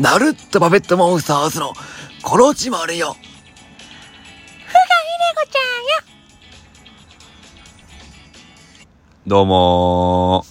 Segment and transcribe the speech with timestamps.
[0.00, 1.74] ナルットパペットモンスターズの
[2.22, 3.12] コロチマルよ。
[3.12, 3.28] ふがひで
[5.36, 5.60] こちゃん
[8.46, 8.88] よ。
[9.26, 10.46] どうも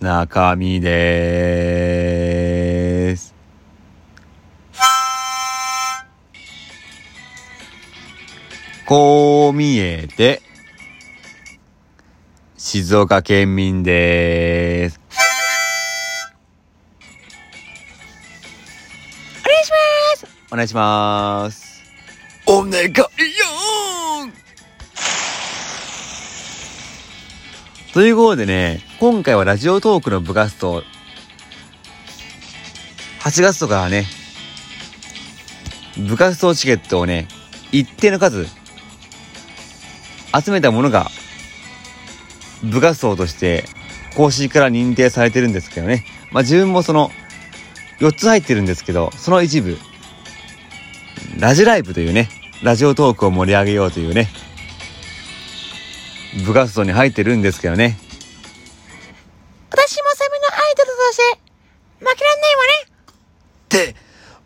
[0.00, 3.34] ー、中身でーす。
[8.86, 10.40] こう見えて、
[12.56, 15.05] 静岡県民でーす。
[20.56, 21.82] お願いします。
[22.46, 23.10] お願いよ
[27.92, 30.82] ということでね、今回はラジオトークの部活動、
[33.20, 34.06] 8月とかはね、
[36.08, 37.28] 部活動チケットをね、
[37.70, 38.46] 一定の数、
[40.42, 41.10] 集めたものが、
[42.64, 43.66] 部活動として、
[44.16, 46.06] 公式から認定されてるんですけどね。
[46.32, 47.10] まあ自分もその、
[48.00, 49.76] 4つ入ってるんですけど、その一部、
[51.38, 52.30] ラジライブというね、
[52.62, 54.28] ラジオトークを盛り上げようというね、
[56.46, 57.98] 部活動に入ってるんですけどね。
[59.70, 61.22] 私もサビのアイドルとして、
[62.00, 62.86] 負けらんないわね。
[62.86, 63.94] って、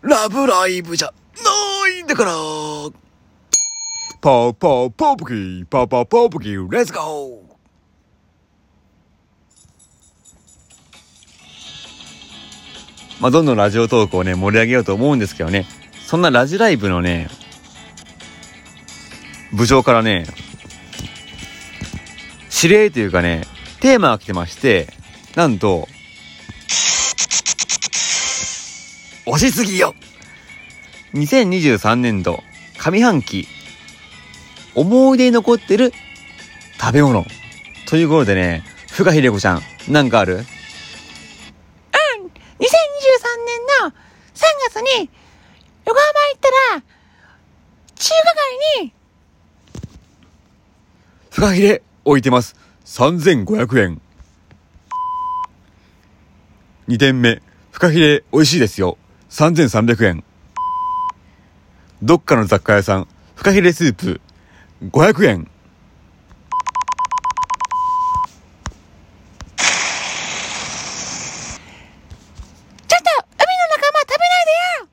[0.03, 2.33] ラブライブじゃないんだから。
[4.21, 7.51] パーパーパープキー、パーパーパープキー、レッツゴー
[13.21, 15.67] まあ、どんどんラジオトークをね、盛り上げようと思うんですけどね。
[16.11, 17.31] そんなラジライブのね、
[19.53, 20.27] 部長からね、
[22.53, 23.45] 指令というかね、
[23.79, 24.93] テーマが来てまして、
[25.37, 25.87] なんと、
[29.25, 29.95] 押しすぎよ。
[31.15, 32.43] 2023年度
[32.77, 33.47] 上半期
[34.75, 35.93] 思い出に残ってる
[36.81, 37.25] 食べ物。
[37.87, 40.35] ということでね、ふがひでこちゃん、なんかある？
[40.35, 40.43] うん。
[40.43, 42.33] 2023年
[43.85, 43.93] の3
[44.75, 45.09] 月に、
[45.87, 46.83] 横浜行ったら、
[47.97, 48.15] 中華
[48.50, 48.50] 街
[48.81, 48.93] に、
[51.31, 52.57] フカヒレ置いてます。
[52.85, 54.01] 3500円。
[56.89, 57.41] 2点目。
[57.71, 58.99] フカヒレ美味しいですよ。
[59.31, 60.25] 3300円。
[62.03, 63.07] どっかの雑貨屋さん。
[63.35, 64.21] フカヒレスープ。
[64.83, 65.45] 500円。
[72.89, 74.89] ちょっと、海の仲間食べないでよっ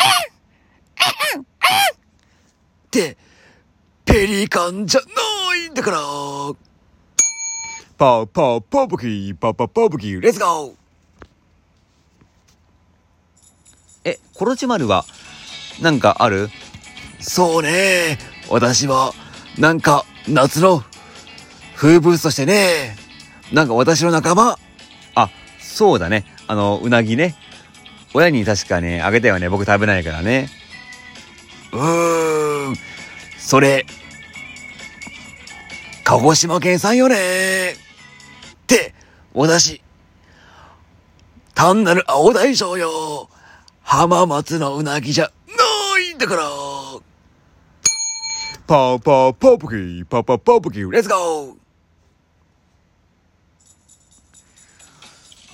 [0.00, 0.34] て、
[4.04, 5.98] ペリカンじゃないんだから。
[7.96, 10.72] パーパーパーブキー、パーパーパーブキー、レッツゴー
[14.04, 15.04] え、コロチマルは、
[15.80, 16.50] なんかある？
[17.20, 18.18] そうね。
[18.50, 19.12] 私は、
[19.58, 20.82] なんか、夏の
[21.76, 22.96] 風物詩としてね。
[23.52, 24.58] なんか私の仲間。
[25.14, 26.24] あ、そうだね。
[26.46, 27.36] あの、うなぎね。
[28.12, 29.48] 親に確かね、あげたよね。
[29.48, 30.48] 僕食べないからね。
[31.72, 32.33] うーん。
[33.44, 33.84] それ、
[36.02, 37.72] 鹿児島県産よね。
[37.72, 37.76] っ
[38.66, 38.94] て、
[39.34, 39.82] 私、
[41.54, 43.28] 単なる青大将よ。
[43.82, 46.42] 浜松のうなぎじゃないんだから。
[48.66, 51.52] パーパーパーブキー、パーパーパーブキー、レッツゴ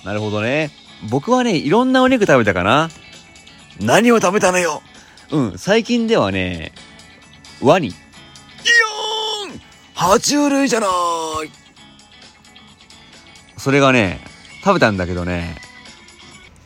[0.01, 0.71] ーなるほどね。
[1.09, 2.89] 僕はね、いろんなお肉食べたかな。
[3.81, 4.81] 何を食べたのよ
[5.29, 6.71] うん、最近ではね、
[7.61, 7.87] ワニ。
[7.87, 9.61] イヨーン
[9.93, 10.89] 爬虫類じゃない
[13.57, 14.19] それがね、
[14.63, 15.55] 食べたんだけどね、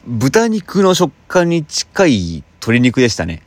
[0.08, 3.42] 豚肉の食感に近い鶏肉でしたね。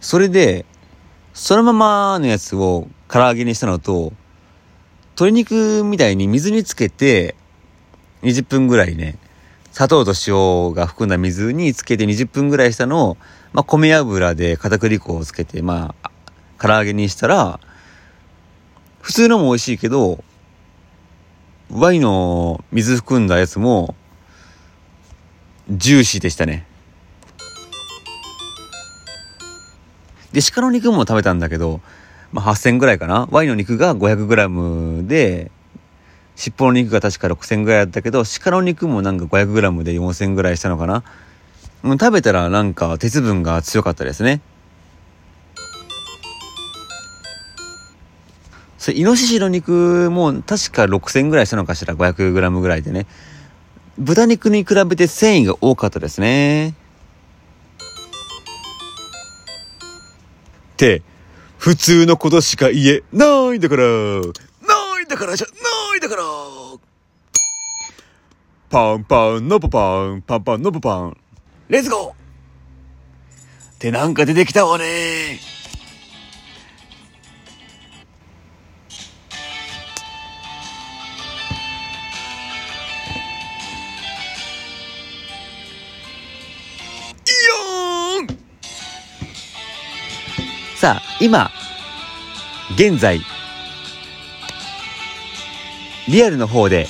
[0.00, 0.66] それで、
[1.32, 4.12] そのままのやつを唐揚げにしたのと、
[5.12, 7.34] 鶏肉みたいに水につけて、
[8.22, 9.16] 20分ぐらいね、
[9.80, 13.16] 砂糖と塩が含んだ水につけて20分ぐらいしたのを、
[13.54, 16.10] まあ、米油で片栗粉をつけて、まあ、
[16.58, 17.58] 唐揚げにしたら、
[19.00, 20.22] 普通のも美味しいけど、
[21.72, 23.94] ワイの水含んだやつも、
[25.70, 26.66] ジューシーでしたね。
[30.32, 31.80] で、鹿の肉も食べたんだけど、
[32.32, 33.28] まあ、8000ぐらいかな。
[33.30, 35.50] ワイの肉が 500g で、
[36.36, 41.04] 尻尾の肉が確か6000ぐらいだったけど、鹿の肉もなんか 500g で4000ぐらいしたのかな。
[41.82, 44.40] うん食べたらなんか鉄分が強かったですね。
[48.78, 53.06] それ、イノシシの肉も確か6000ぐらいしたのかしら、500g ぐらいでね。
[53.98, 56.70] 豚肉に比べて繊維が多かったですね。
[56.70, 56.72] っ
[60.76, 61.02] て、
[61.58, 63.82] 普通のことしか言えないんだから。
[65.10, 66.22] だからじゃないんだから。
[68.70, 71.16] パンパン、のぽパン、パンパン、のぽパン。
[71.68, 72.12] レッツゴー。
[72.12, 72.14] っ
[73.80, 75.40] てなんか出てきたわね。
[90.76, 91.50] さあ、今、
[92.76, 93.20] 現在、
[96.10, 96.88] リアルの方で、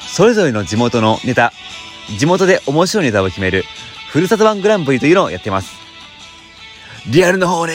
[0.00, 1.52] それぞれの地元のネタ、
[2.18, 3.64] 地元で面白いネタを決める、
[4.10, 5.76] ふるさと版グランプリというのをやってます。
[7.06, 7.74] リアルの方ね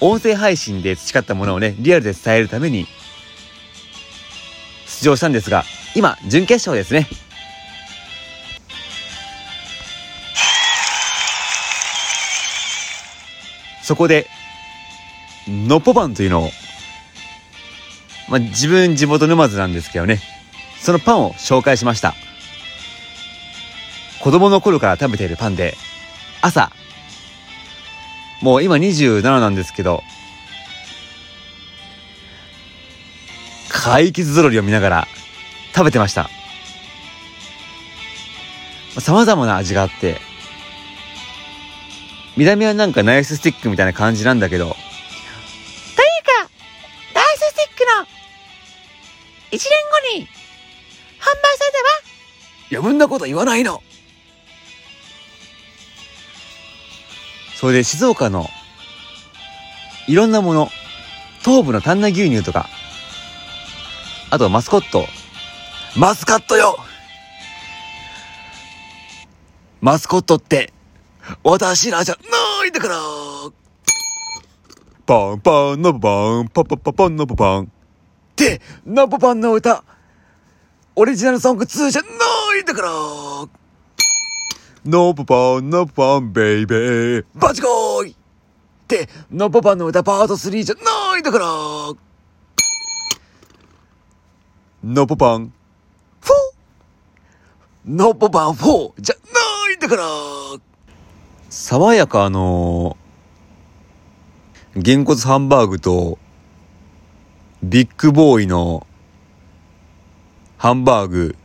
[0.00, 2.86] 音声配信で培ったものをね、リアルで伝えるために、
[4.86, 5.64] 出場したんですが、
[5.94, 7.06] 今、準決勝ですね。
[13.82, 14.26] そこで、
[15.46, 16.50] のっぽパンというのを、
[18.32, 20.18] まあ、自分地元沼津なんですけどね、
[20.80, 22.14] そのパンを紹介しました。
[24.22, 25.76] 子供の頃から食べているパンで、
[26.40, 26.72] 朝、
[28.40, 30.02] もう今27なんですけど、
[33.68, 35.08] 怪奇ぞろりを見ながら
[35.74, 36.30] 食べてました。
[38.98, 40.22] 様々な味があって、
[42.38, 44.74] 見た目はなんかナイススティックみたいな感じなんだけど、
[52.82, 53.80] 余分なこと言わないの。
[57.54, 58.48] それで静岡の
[60.08, 60.68] いろんなもの、
[61.44, 62.68] 東部の丹那牛乳とか、
[64.30, 65.06] あとマスコット、
[65.96, 66.76] マスカットよ。
[69.80, 70.72] マスコットって、
[71.44, 72.96] 私らじゃないんだから。
[75.06, 77.62] パンパンのパン、パパパパンのパン。
[77.62, 77.66] っ
[78.34, 79.84] て、ナポパンの歌、
[80.96, 82.21] オリジナルソング2じゃない
[82.62, 82.90] んだから。
[84.84, 87.24] のパパンのパンベイベー。
[87.34, 88.14] バチコーイっ
[88.88, 91.46] て、ナポパンの歌パート3じゃないんだから。
[94.84, 95.52] のパパン。
[96.20, 98.14] フォー。
[98.14, 100.02] ポパン4じゃないんだから。
[101.48, 102.96] 爽やかあの、
[104.74, 106.18] げんこつハンバーグと、
[107.62, 108.86] ビッグボーイの、
[110.58, 111.36] ハンバーグ、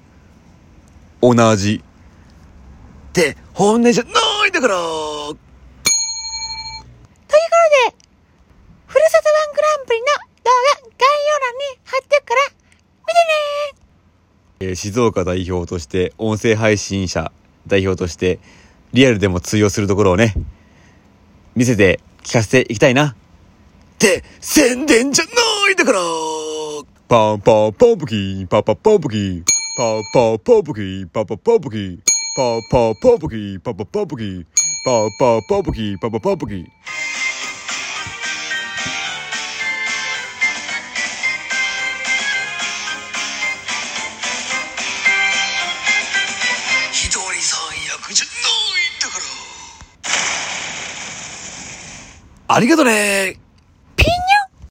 [1.22, 1.84] 同じ。
[3.10, 4.10] って、本音じゃな
[4.46, 5.40] いんだからというこ
[7.28, 7.98] とで、
[8.86, 17.32] ふるさと版グランプリの動画概要欄に貼っておくから、見てねえー静岡代表として、音声配信者
[17.66, 18.40] 代表として、
[18.94, 20.34] リアルでも通用するところをね、
[21.56, 23.08] 見せて聞かせていきたいな。
[23.08, 23.16] っ
[23.98, 25.32] て、宣伝じゃな
[25.72, 26.00] いんだから
[27.08, 29.44] パンパンポンプキー、パパポンプキー、
[29.78, 32.00] パンパンポンプキー、パパポンプキー、
[32.36, 34.44] パンパンポンプキー、パパポンプキー、
[34.84, 36.66] パンパンポンプキー、パパポンプキー。
[46.92, 49.20] 一人三役じゃないんだか
[52.50, 52.56] ら。
[52.56, 53.47] ありがとね